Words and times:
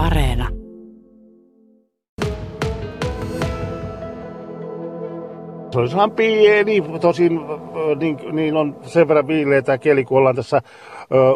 Areena. 0.00 0.48
Se 5.72 5.78
olisi 5.78 5.96
ihan 5.96 6.10
pieni, 6.10 6.82
tosin 7.00 7.40
niin, 7.98 8.18
niin 8.32 8.56
on 8.56 8.76
sen 8.82 9.08
verran 9.08 9.26
viileä 9.26 9.62
tämä 9.62 9.78
kieli, 9.78 10.04
kun 10.04 10.18
ollaan 10.18 10.36
tässä 10.36 10.56
ö, 10.56 10.62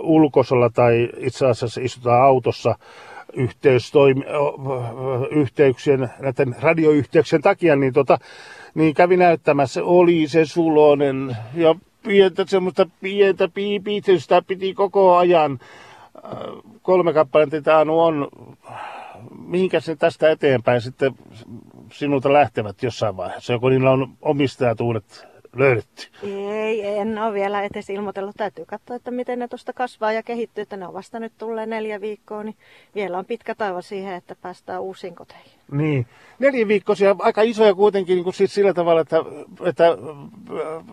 ulkosella 0.02 0.70
tai 0.70 1.08
itse 1.16 1.46
asiassa 1.46 1.80
istutaan 1.80 2.22
autossa 2.22 2.74
yhteystoimi, 3.32 4.24
yhteyksien, 5.30 6.10
näiden 6.20 6.56
radioyhteyksien 6.60 7.42
takia, 7.42 7.76
niin, 7.76 7.92
tota, 7.92 8.18
niin 8.74 8.94
kävi 8.94 9.16
näyttämässä, 9.16 9.84
oli 9.84 10.28
se 10.28 10.44
sulonen 10.44 11.36
ja 11.54 11.74
pientä 12.06 12.44
semmoista 12.48 12.86
pientä 13.00 13.48
piipitystä 13.48 14.42
piti 14.46 14.74
koko 14.74 15.16
ajan. 15.16 15.58
Kolme 16.84 17.12
kappaletta 17.12 17.62
tämä 17.62 17.78
on, 17.78 18.28
mihinkä 19.46 19.80
se 19.80 19.96
tästä 19.96 20.30
eteenpäin 20.30 20.80
sitten 20.80 21.12
sinulta 21.92 22.32
lähtevät 22.32 22.82
jossain 22.82 23.16
vaiheessa, 23.16 23.52
joko 23.52 23.68
niillä 23.68 23.90
on 23.90 24.08
omistajat 24.22 24.80
uudet 24.80 25.26
löydetty? 25.56 26.06
Ei, 26.52 26.86
en 26.86 27.18
ole 27.18 27.32
vielä 27.32 27.62
edes 27.62 27.90
ilmoitellut. 27.90 28.36
Täytyy 28.36 28.64
katsoa, 28.64 28.96
että 28.96 29.10
miten 29.10 29.38
ne 29.38 29.48
tuosta 29.48 29.72
kasvaa 29.72 30.12
ja 30.12 30.22
kehittyy. 30.22 30.62
Että 30.62 30.76
ne 30.76 30.86
on 30.86 30.94
vasta 30.94 31.20
nyt 31.20 31.32
tulleen 31.38 31.70
neljä 31.70 32.00
viikkoa, 32.00 32.42
niin 32.42 32.56
vielä 32.94 33.18
on 33.18 33.24
pitkä 33.24 33.54
taiva 33.54 33.82
siihen, 33.82 34.14
että 34.14 34.36
päästään 34.42 34.82
uusiin 34.82 35.14
koteihin. 35.14 35.52
Niin. 35.72 36.06
Neljä 36.38 36.68
viikkoisia, 36.68 37.16
aika 37.18 37.42
isoja 37.42 37.74
kuitenkin 37.74 38.14
niin 38.14 38.24
kuin 38.24 38.34
siis 38.34 38.54
sillä 38.54 38.74
tavalla, 38.74 39.00
että, 39.00 39.16
että 39.64 39.84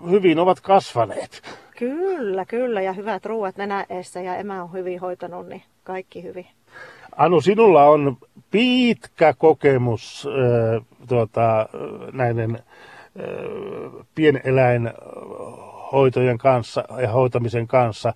hyvin 0.10 0.40
ovat 0.40 0.60
kasvaneet. 0.60 1.42
Kyllä, 1.78 2.46
kyllä. 2.46 2.82
Ja 2.82 2.94
hyvät 2.94 3.26
ruuat 3.26 3.58
nenäessä 3.58 4.22
ja 4.22 4.36
emä 4.36 4.64
on 4.64 4.74
hyvin 4.74 5.00
hoitanut, 5.00 5.48
niin 5.48 5.64
kaikki 5.84 6.24
hyvin. 6.24 6.48
Anu, 7.16 7.42
sinulla 7.42 7.84
on 7.84 8.18
pitkä 8.52 9.34
kokemus 9.38 10.28
äh, 10.28 10.32
tuota, 11.08 11.70
näiden 12.12 12.56
äh, 12.56 12.62
pieneläinhoitojen 14.16 16.38
kanssa 16.38 16.84
ja 17.02 17.12
hoitamisen 17.12 17.68
kanssa. 17.68 18.14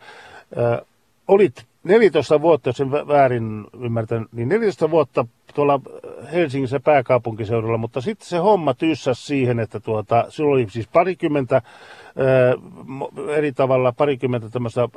Äh, 0.57 0.79
olit 1.27 1.65
14 1.83 2.41
vuotta, 2.41 2.69
jos 2.69 2.81
en 2.81 2.91
väärin 2.91 3.65
ymmärtän, 3.81 4.25
niin 4.31 4.49
14 4.49 4.91
vuotta 4.91 5.25
tuolla 5.53 5.79
Helsingissä 6.31 6.79
pääkaupunkiseudulla, 6.79 7.77
mutta 7.77 8.01
sitten 8.01 8.27
se 8.27 8.37
homma 8.37 8.73
tyssäs 8.73 9.27
siihen, 9.27 9.59
että 9.59 9.79
tuota, 9.79 10.25
sinulla 10.29 10.55
oli 10.55 10.69
siis 10.69 10.87
parikymmentä 10.87 11.61
eri 13.35 13.51
tavalla 13.51 13.91
parikymmentä 13.91 14.49
tämmöistä 14.49 14.89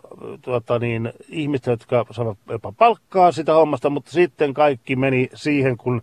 tuota 0.43 0.79
niin, 0.79 1.13
ihmistä, 1.29 1.71
jotka 1.71 2.07
saavat 2.11 2.39
jopa 2.51 2.73
palkkaa 2.73 3.33
sitä 3.33 3.55
hommasta, 3.55 3.91
mutta 3.91 4.11
sitten 4.11 4.55
kaikki 4.55 4.97
meni 4.97 5.29
siihen, 5.35 5.77
kun 5.77 6.03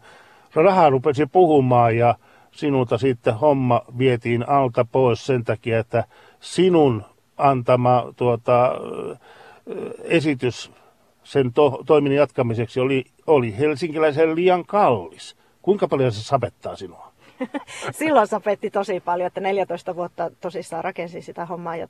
rahaa 0.55 0.89
rupesi 0.89 1.25
puhumaan 1.25 1.97
ja 1.97 2.15
sinulta 2.51 2.97
sitten 2.97 3.35
homma 3.35 3.81
vietiin 3.97 4.49
alta 4.49 4.85
pois 4.91 5.25
sen 5.25 5.43
takia, 5.43 5.79
että 5.79 6.03
sinun 6.39 7.03
antama 7.37 8.13
tuota, 8.15 8.71
esitys 10.03 10.71
sen 11.23 11.53
to, 11.53 11.83
toiminnan 11.85 12.17
jatkamiseksi 12.17 12.79
oli, 12.79 13.05
oli 13.27 13.57
helsinkiläisen 13.57 14.35
liian 14.35 14.65
kallis. 14.65 15.35
Kuinka 15.61 15.87
paljon 15.87 16.11
se 16.11 16.23
sapettaa 16.23 16.75
sinua? 16.75 17.15
Silloin 17.91 18.27
sapetti 18.27 18.69
tosi 18.69 18.99
paljon, 18.99 19.27
että 19.27 19.41
14 19.41 19.95
vuotta 19.95 20.31
tosissaan 20.41 20.83
rakensin 20.83 21.23
sitä 21.23 21.45
hommaa 21.45 21.75
ja 21.75 21.87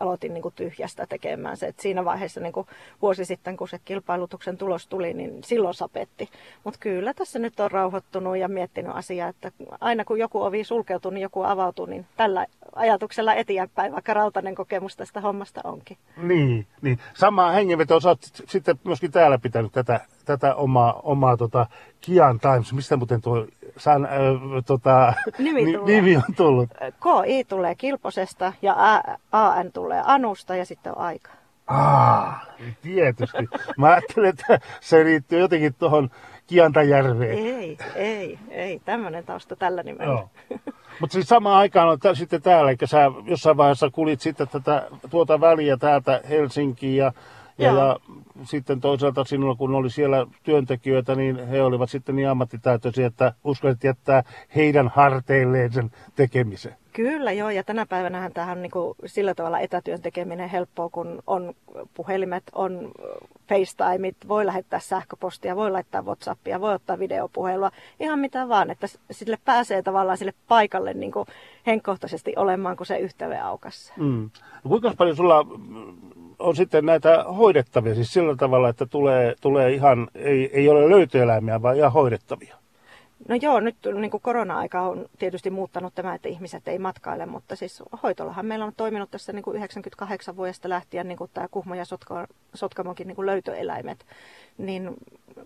aloitin 0.00 0.34
niin 0.34 0.42
kuin 0.42 0.54
tyhjästä 0.54 1.06
tekemään 1.06 1.56
se. 1.56 1.66
Et 1.66 1.80
siinä 1.80 2.04
vaiheessa 2.04 2.40
niin 2.40 2.52
kuin 2.52 2.66
vuosi 3.02 3.24
sitten, 3.24 3.56
kun 3.56 3.68
se 3.68 3.78
kilpailutuksen 3.84 4.56
tulos 4.56 4.86
tuli, 4.86 5.14
niin 5.14 5.44
silloin 5.44 5.74
sapetti. 5.74 6.28
Mutta 6.64 6.80
kyllä 6.80 7.14
tässä 7.14 7.38
nyt 7.38 7.60
on 7.60 7.70
rauhoittunut 7.70 8.36
ja 8.36 8.48
miettinyt 8.48 8.92
asiaa, 8.94 9.28
että 9.28 9.52
aina 9.80 10.04
kun 10.04 10.18
joku 10.18 10.42
ovi 10.42 10.64
sulkeutuu, 10.64 11.10
niin 11.10 11.22
joku 11.22 11.42
avautuu, 11.42 11.86
niin 11.86 12.06
tällä 12.16 12.46
ajatuksella 12.74 13.34
eteenpäin, 13.34 13.92
vaikka 13.92 14.14
rautainen 14.14 14.54
kokemus 14.54 14.96
tästä 14.96 15.20
hommasta 15.20 15.60
onkin. 15.64 15.96
Niin, 16.16 16.66
niin. 16.82 16.98
sama 17.14 17.50
hengenveto, 17.50 17.94
olet 17.94 18.18
sitten 18.46 18.76
myöskin 18.84 19.12
täällä 19.12 19.38
pitänyt 19.38 19.72
tätä, 19.72 20.00
tätä 20.26 20.54
omaa, 20.54 21.00
omaa 21.02 21.36
tota 21.36 21.66
Kian 22.00 22.40
Times, 22.40 22.72
mistä 22.72 22.96
muuten 22.96 23.20
tuo 23.20 23.46
san, 23.76 24.04
äh, 24.04 24.10
tota, 24.66 25.14
nimi, 25.38 25.64
nimi 25.86 26.16
on 26.16 26.34
tullut? 26.36 26.70
KI 26.78 27.44
tulee 27.44 27.74
Kilposesta 27.74 28.52
ja 28.62 28.76
AN 29.32 29.72
tulee 29.72 30.02
Anusta 30.06 30.56
ja 30.56 30.64
sitten 30.64 30.92
on 30.92 30.98
aika. 30.98 31.30
Ah, 31.66 32.48
tietysti. 32.82 33.48
Mä 33.78 33.86
ajattelin, 33.86 34.28
että 34.28 34.60
se 34.80 35.04
liittyy 35.04 35.38
jotenkin 35.40 35.74
tuohon 35.74 36.10
Kiantajärveen. 36.46 37.38
Ei, 37.38 37.78
ei, 37.94 38.38
ei. 38.50 38.80
Tämmöinen 38.84 39.24
tausta 39.24 39.56
tällä 39.56 39.82
nimellä. 39.82 40.28
Mutta 41.00 41.14
siis 41.14 41.28
samaan 41.28 41.56
aikaan 41.56 41.88
on 41.88 41.98
t- 41.98 42.14
sitten 42.18 42.42
täällä, 42.42 42.70
eli 42.70 42.78
sä 42.84 43.10
jossain 43.24 43.56
vaiheessa 43.56 43.90
kulit 43.90 44.20
sitten 44.20 44.48
tätä, 44.48 44.88
tuota 45.10 45.40
väliä 45.40 45.76
täältä 45.76 46.20
Helsinkiin 46.28 46.96
ja, 46.96 47.12
ja, 47.58 47.72
ja 47.72 47.96
sitten 48.42 48.80
toisaalta 48.80 49.24
sinulla, 49.24 49.54
kun 49.54 49.74
oli 49.74 49.90
siellä 49.90 50.26
työntekijöitä, 50.42 51.14
niin 51.14 51.48
he 51.48 51.62
olivat 51.62 51.90
sitten 51.90 52.16
niin 52.16 52.28
ammattitaitoisia, 52.28 53.06
että 53.06 53.32
uskallit 53.44 53.84
jättää 53.84 54.22
heidän 54.56 54.88
harteilleen 54.88 55.72
sen 55.72 55.90
tekemisen. 56.16 56.76
Kyllä 56.92 57.32
joo, 57.32 57.50
ja 57.50 57.64
tänä 57.64 57.86
päivänä 57.86 58.30
tähän 58.30 58.58
on 58.58 58.62
niin 58.62 58.70
kuin 58.70 58.94
sillä 59.06 59.34
tavalla 59.34 59.58
etätyön 59.58 60.02
tekeminen 60.02 60.48
helppoa, 60.48 60.88
kun 60.88 61.22
on 61.26 61.54
puhelimet, 61.94 62.42
on 62.52 62.92
FaceTimeit, 63.48 64.16
voi 64.28 64.46
lähettää 64.46 64.80
sähköpostia, 64.80 65.56
voi 65.56 65.70
laittaa 65.70 66.02
Whatsappia, 66.02 66.60
voi 66.60 66.74
ottaa 66.74 66.98
videopuhelua, 66.98 67.70
ihan 68.00 68.18
mitä 68.18 68.48
vaan, 68.48 68.70
että 68.70 68.86
sille 69.10 69.38
pääsee 69.44 69.82
tavallaan 69.82 70.18
sille 70.18 70.34
paikalle 70.48 70.94
niin 70.94 71.12
kuin 71.12 71.26
henkkohtaisesti 71.66 72.32
olemaan, 72.36 72.76
kun 72.76 72.86
se 72.86 72.98
yhteyden 72.98 73.44
aukassa. 73.44 73.94
Mm. 73.96 74.30
No 74.64 74.68
kuinka 74.68 74.92
paljon 74.98 75.16
sulla 75.16 75.46
on 76.38 76.56
sitten 76.56 76.86
näitä 76.86 77.24
hoidettavia, 77.24 77.94
siis 77.94 78.12
sillä 78.12 78.36
tavalla, 78.36 78.68
että 78.68 78.86
tulee, 78.86 79.34
tulee 79.40 79.72
ihan, 79.72 80.08
ei, 80.14 80.50
ei 80.52 80.68
ole 80.68 80.90
löytöeläimiä, 80.90 81.62
vaan 81.62 81.76
ihan 81.76 81.92
hoidettavia? 81.92 82.56
No 83.28 83.34
joo, 83.34 83.60
nyt 83.60 83.76
niin 83.94 84.10
kuin 84.10 84.20
korona-aika 84.20 84.82
on 84.82 85.06
tietysti 85.18 85.50
muuttanut 85.50 85.94
tämä, 85.94 86.14
että 86.14 86.28
ihmiset 86.28 86.68
ei 86.68 86.78
matkaile, 86.78 87.26
mutta 87.26 87.56
siis 87.56 87.82
hoitolahan 88.02 88.46
meillä 88.46 88.64
on 88.64 88.72
toiminut 88.76 89.10
tässä 89.10 89.32
niin 89.32 89.42
kuin 89.42 89.56
98 89.56 90.36
vuodesta 90.36 90.68
lähtien 90.68 91.08
niin 91.08 91.18
kuin 91.18 91.30
tämä 91.34 91.48
Kuhmo 91.50 91.74
ja 91.74 91.84
Sotka, 91.84 92.26
Sotkamonkin 92.54 93.06
niin 93.06 93.16
kuin 93.16 93.26
löytöeläimet. 93.26 94.06
Niin 94.58 94.96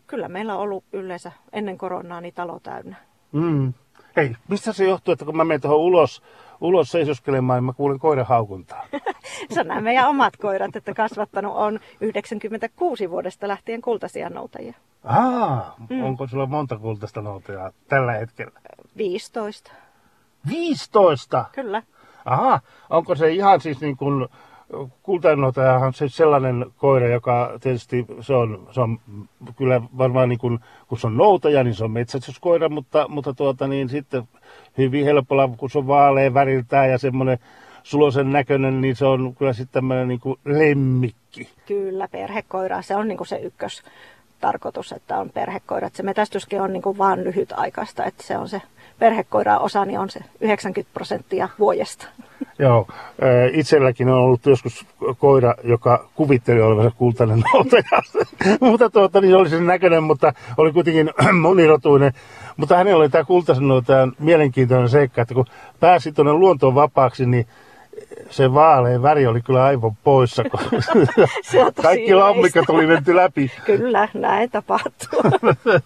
kyllä 0.06 0.28
meillä 0.28 0.54
on 0.54 0.60
ollut 0.60 0.84
yleensä 0.92 1.32
ennen 1.52 1.78
koronaa 1.78 2.20
niin 2.20 2.34
talo 2.34 2.60
täynnä. 2.62 2.96
Mm. 3.32 3.72
Hei, 4.16 4.36
mistä 4.48 4.72
se 4.72 4.84
johtuu, 4.84 5.12
että 5.12 5.24
kun 5.24 5.36
mä 5.36 5.44
menen 5.44 5.60
tuohon 5.60 5.78
ulos, 5.78 6.22
ulos 6.60 6.90
seisoskelemaan, 6.90 7.56
niin 7.56 7.64
mä 7.64 7.72
kuulen 7.72 7.98
koiran 7.98 8.26
haukuntaa? 8.26 8.86
se 9.54 9.60
on 9.60 9.66
nämä 9.66 9.80
meidän 9.80 10.08
omat 10.08 10.36
koirat, 10.36 10.76
että 10.76 10.94
kasvattanut 10.94 11.56
on 11.56 11.80
96 12.00 13.10
vuodesta 13.10 13.48
lähtien 13.48 13.82
kultaisia 13.82 14.30
noutajia. 14.30 14.74
Aa, 15.04 15.74
mm. 15.90 16.04
onko 16.04 16.26
sulla 16.26 16.46
monta 16.46 16.78
kultaista 16.78 17.22
noutajaa 17.22 17.70
tällä 17.88 18.12
hetkellä? 18.12 18.60
15. 18.96 19.72
15? 20.48 21.44
Kyllä. 21.52 21.82
Aha, 22.24 22.60
onko 22.90 23.14
se 23.14 23.32
ihan 23.32 23.60
siis 23.60 23.80
niin 23.80 23.96
kuin 23.96 24.28
kultainotajahan 25.02 25.86
on 25.86 25.94
siis 25.94 26.16
sellainen 26.16 26.66
koira, 26.76 27.08
joka 27.08 27.58
tietysti 27.60 28.06
se 28.20 28.34
on, 28.34 28.68
se 28.70 28.80
on 28.80 28.98
kyllä 29.56 29.82
varmaan 29.98 30.28
niin 30.28 30.38
kuin, 30.38 30.58
kun 30.88 30.98
se 30.98 31.06
on 31.06 31.16
noutaja, 31.16 31.64
niin 31.64 31.74
se 31.74 31.84
on 31.84 31.90
metsästyskoira, 31.90 32.68
mutta, 32.68 33.08
mutta 33.08 33.34
tuota 33.34 33.66
niin 33.66 33.88
sitten 33.88 34.22
hyvin 34.78 35.04
helpolla, 35.04 35.50
kun 35.56 35.70
se 35.70 35.78
on 35.78 35.86
vaalea 35.86 36.34
väriltään 36.34 36.90
ja 36.90 36.98
semmoinen 36.98 37.38
sulosen 37.82 38.32
näköinen, 38.32 38.80
niin 38.80 38.96
se 38.96 39.04
on 39.04 39.34
kyllä 39.34 39.52
sitten 39.52 39.72
tämmöinen 39.72 40.08
niin 40.08 40.20
kuin 40.20 40.38
lemmikki. 40.44 41.48
Kyllä, 41.66 42.08
perhekoira, 42.08 42.82
se 42.82 42.96
on 42.96 43.08
niin 43.08 43.18
kuin 43.18 43.28
se 43.28 43.36
ykkös 43.36 43.82
tarkoitus, 44.40 44.92
että 44.92 45.18
on 45.18 45.30
perhekoirat. 45.30 45.94
Se 45.94 46.02
metästyskin 46.02 46.62
on 46.62 46.72
niin 46.72 46.82
kuin 46.82 46.98
vaan 46.98 47.24
lyhytaikaista, 47.24 48.04
että 48.04 48.22
se 48.22 48.38
on 48.38 48.48
se 48.48 48.62
perhekoira 48.98 49.58
osa, 49.58 49.84
niin 49.84 50.00
on 50.00 50.10
se 50.10 50.20
90 50.40 50.94
prosenttia 50.94 51.48
vuodesta. 51.58 52.06
Joo, 52.60 52.86
itselläkin 53.52 54.08
on 54.08 54.18
ollut 54.18 54.46
joskus 54.46 54.86
koira, 55.18 55.54
joka 55.64 56.08
kuvitteli 56.14 56.60
olevansa 56.60 56.90
kultainen 56.96 57.42
noutaja. 57.54 58.02
mutta 58.60 58.90
tuota, 58.90 59.20
niin 59.20 59.36
oli 59.36 59.48
sen 59.48 59.66
näköinen, 59.66 60.02
mutta 60.02 60.32
oli 60.56 60.72
kuitenkin 60.72 61.10
monirotuinen. 61.40 62.12
Mutta 62.56 62.76
hänellä 62.76 62.98
oli 62.98 63.08
tämä 63.08 63.24
kultaisen 63.24 63.68
noutajan 63.68 64.12
mielenkiintoinen 64.18 64.88
seikka, 64.88 65.22
että 65.22 65.34
kun 65.34 65.46
pääsi 65.80 66.12
tuonne 66.12 66.32
luontoon 66.32 66.74
vapaaksi, 66.74 67.26
niin 67.26 67.46
se 68.30 68.54
vaaleen 68.54 69.02
väri 69.02 69.26
oli 69.26 69.40
kyllä 69.42 69.64
aivan 69.64 69.96
poissa, 70.04 70.44
kun 70.44 70.60
kaikki 71.82 72.14
lammikat 72.14 72.70
oli 72.70 72.86
menty 72.86 73.16
läpi. 73.16 73.50
Kyllä, 73.64 74.08
näin 74.14 74.50
tapahtuu. 74.50 75.22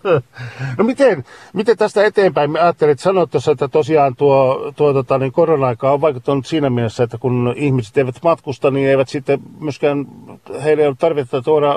no 0.79 0.85
miten, 0.85 1.25
miten 1.52 1.76
tästä 1.76 2.05
eteenpäin? 2.05 2.50
Mä 2.50 2.58
ajattelin, 2.58 2.93
että 2.93 3.02
sanoit 3.02 3.31
tuossa, 3.31 3.52
että 3.52 3.69
tosiaan 3.69 4.17
tuo, 4.17 4.73
tuo 4.76 4.93
tota, 4.93 5.19
niin 5.19 5.32
korona-aika 5.32 5.93
on 5.93 6.00
vaikuttanut 6.00 6.46
siinä 6.46 6.70
mielessä, 6.70 7.05
että 7.05 7.19
kun 7.19 7.55
ihmiset 7.56 7.96
eivät 7.96 8.14
matkusta, 8.23 8.70
niin 8.70 8.88
eivät 8.88 9.08
sitten 9.08 9.41
myöskään, 9.61 10.06
heille 10.64 10.82
ei 10.82 10.88
ole 10.88 10.96
tarvetta 10.99 11.43
tuoda 11.43 11.75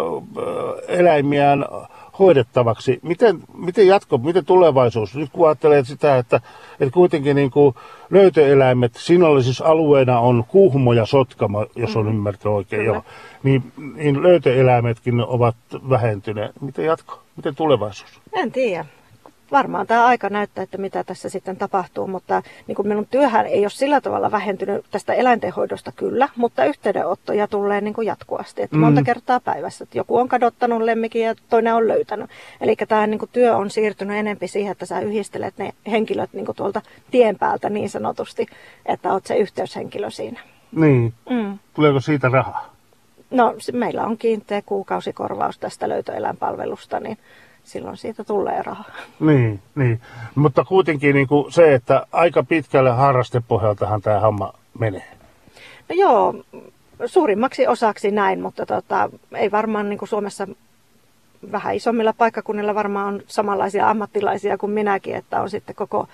eläimiään 0.87 1.65
hoidettavaksi. 2.19 2.99
Miten, 3.01 3.39
miten 3.53 3.87
jatko, 3.87 4.17
miten 4.17 4.45
tulevaisuus? 4.45 5.15
Nyt 5.15 5.29
kun 5.33 5.47
ajattelee 5.47 5.83
sitä, 5.83 6.17
että, 6.17 6.41
että 6.79 6.93
kuitenkin 6.93 7.35
niin 7.35 7.51
kuin 7.51 7.75
löytöeläimet, 8.09 8.93
sinnallisuusalueena 8.95 10.19
on 10.19 10.43
Kuhmo 10.47 10.93
ja 10.93 11.05
Sotkamo, 11.05 11.65
jos 11.75 11.95
on 11.95 12.05
mm. 12.05 12.11
ymmärtänyt 12.11 12.55
oikein, 12.55 12.85
joo, 12.85 13.03
niin, 13.43 13.71
niin 13.95 14.23
löytöeläimetkin 14.23 15.21
ovat 15.21 15.55
vähentyneet. 15.89 16.61
Miten 16.61 16.85
jatko? 16.85 17.21
Miten 17.35 17.55
tulevaisuus? 17.55 18.21
En 18.33 18.51
tiedä 18.51 18.85
varmaan 19.51 19.87
tämä 19.87 20.05
aika 20.05 20.29
näyttää, 20.29 20.63
että 20.63 20.77
mitä 20.77 21.03
tässä 21.03 21.29
sitten 21.29 21.57
tapahtuu, 21.57 22.07
mutta 22.07 22.43
niin 22.67 22.75
kuin 22.75 22.87
minun 22.87 23.07
työhän 23.11 23.45
ei 23.45 23.59
ole 23.59 23.69
sillä 23.69 24.01
tavalla 24.01 24.31
vähentynyt 24.31 24.85
tästä 24.91 25.13
eläintenhoidosta 25.13 25.91
kyllä, 25.91 26.29
mutta 26.35 26.65
yhteydenottoja 26.65 27.47
tulee 27.47 27.81
niin 27.81 27.93
kuin 27.93 28.07
jatkuvasti, 28.07 28.61
että 28.61 28.75
mm. 28.75 28.79
monta 28.79 29.03
kertaa 29.03 29.39
päivässä, 29.39 29.83
että 29.83 29.97
joku 29.97 30.17
on 30.17 30.27
kadottanut 30.27 30.81
lemmikin 30.81 31.21
ja 31.21 31.35
toinen 31.49 31.73
on 31.73 31.87
löytänyt. 31.87 32.29
Eli 32.61 32.75
tämä 32.75 33.07
niin 33.07 33.19
kuin 33.19 33.29
työ 33.33 33.55
on 33.55 33.69
siirtynyt 33.69 34.17
enempi 34.17 34.47
siihen, 34.47 34.71
että 34.71 34.85
sä 34.85 34.99
yhdistelet 34.99 35.57
ne 35.57 35.73
henkilöt 35.91 36.33
niin 36.33 36.45
kuin 36.45 36.55
tuolta 36.55 36.81
tien 37.11 37.37
päältä 37.37 37.69
niin 37.69 37.89
sanotusti, 37.89 38.45
että 38.85 39.13
oot 39.13 39.25
se 39.25 39.35
yhteyshenkilö 39.35 40.09
siinä. 40.09 40.39
Niin. 40.71 41.13
Mm. 41.29 41.59
Tuleeko 41.73 41.99
siitä 41.99 42.29
rahaa? 42.29 42.73
No 43.31 43.55
meillä 43.73 44.05
on 44.05 44.17
kiinteä 44.17 44.61
kuukausikorvaus 44.61 45.57
tästä 45.59 45.89
löytöeläinpalvelusta, 45.89 46.99
niin 46.99 47.17
silloin 47.67 47.97
siitä 47.97 48.23
tulee 48.23 48.61
rahaa. 48.61 48.85
Niin, 49.19 49.59
niin. 49.75 50.01
mutta 50.35 50.63
kuitenkin 50.63 51.15
niin 51.15 51.27
kuin 51.27 51.51
se, 51.51 51.73
että 51.73 52.07
aika 52.11 52.43
pitkälle 52.43 52.91
harrastepohjaltahan 52.91 54.01
tämä 54.01 54.19
homma 54.19 54.53
menee. 54.79 55.07
No 55.89 55.95
joo, 55.95 56.43
suurimmaksi 57.05 57.67
osaksi 57.67 58.11
näin, 58.11 58.41
mutta 58.41 58.65
tota, 58.65 59.09
ei 59.35 59.51
varmaan 59.51 59.89
niin 59.89 59.99
kuin 59.99 60.09
Suomessa 60.09 60.47
vähän 61.51 61.75
isommilla 61.75 62.13
paikkakunnilla 62.13 62.75
varmaan 62.75 63.13
on 63.13 63.21
samanlaisia 63.27 63.89
ammattilaisia 63.89 64.57
kuin 64.57 64.71
minäkin, 64.71 65.15
että 65.15 65.41
on 65.41 65.49
sitten 65.49 65.75
koko 65.75 66.07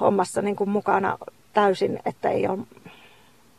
hommassa 0.00 0.42
niin 0.42 0.56
kuin 0.56 0.70
mukana 0.70 1.18
täysin, 1.52 1.98
että 2.04 2.30
ei 2.30 2.48
ole 2.48 2.58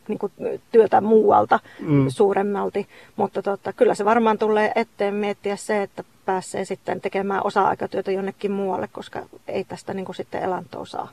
niin 0.08 0.20
kuin 0.20 0.32
työtä 0.72 1.02
muualta 1.02 1.60
mm. 1.80 2.06
suuremmalti. 2.10 2.88
Mutta 3.16 3.42
tota, 3.42 3.74
kyllä 3.74 3.96
se 3.96 4.06
varmaan 4.06 4.38
tulee 4.38 4.72
eteen 4.76 5.14
miettiä 5.14 5.56
se, 5.56 5.82
että 5.82 6.04
pääsee 6.26 6.66
sitten 6.66 7.02
tekemään 7.02 7.42
osa-aikatyötä 7.44 8.12
jonnekin 8.12 8.52
muualle, 8.52 8.88
koska 8.88 9.20
ei 9.48 9.64
tästä 9.64 9.94
niin 9.94 10.06
kuin 10.06 10.16
sitten 10.16 10.44
elantoa 10.44 10.86
saa. 10.86 11.10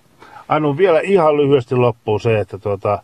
Anu, 0.49 0.77
vielä 0.77 1.01
ihan 1.01 1.37
lyhyesti 1.37 1.75
loppuun 1.77 2.21
se, 2.21 2.41
että 2.41 2.59
tuota, 2.59 3.03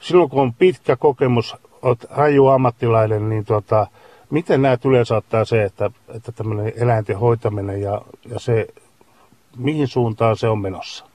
silloin 0.00 0.30
kun 0.30 0.42
on 0.42 0.54
pitkä 0.54 0.96
kokemus, 0.96 1.56
olet 1.82 2.06
raju 2.10 2.46
ammattilainen, 2.46 3.28
niin 3.28 3.44
tuota, 3.44 3.86
miten 4.30 4.62
nämä 4.62 4.78
yleensä 4.84 5.16
ottaa 5.16 5.44
se, 5.44 5.64
että, 5.64 5.90
että 6.14 6.32
tämmöinen 6.32 6.72
eläinten 6.76 7.18
hoitaminen 7.18 7.80
ja, 7.80 8.02
ja 8.30 8.38
se, 8.38 8.66
mihin 9.56 9.88
suuntaan 9.88 10.36
se 10.36 10.48
on 10.48 10.58
menossa? 10.58 11.11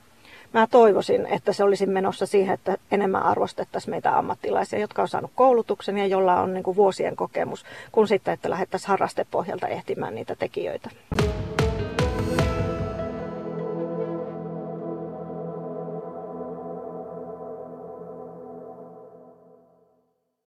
Mä 0.53 0.67
toivoisin, 0.67 1.25
että 1.25 1.53
se 1.53 1.63
olisi 1.63 1.85
menossa 1.85 2.25
siihen, 2.25 2.53
että 2.53 2.77
enemmän 2.91 3.23
arvostettaisiin 3.23 3.91
meitä 3.91 4.17
ammattilaisia, 4.17 4.79
jotka 4.79 5.01
on 5.01 5.07
saanut 5.07 5.31
koulutuksen 5.35 5.97
ja 5.97 6.05
jolla 6.05 6.41
on 6.41 6.53
niin 6.53 6.63
kuin 6.63 6.77
vuosien 6.77 7.15
kokemus, 7.15 7.65
kun 7.91 8.07
sitten, 8.07 8.33
että 8.33 8.49
lähdettäisiin 8.49 8.89
harrastepohjalta 8.89 9.67
ehtimään 9.67 10.15
niitä 10.15 10.35
tekijöitä. 10.35 10.89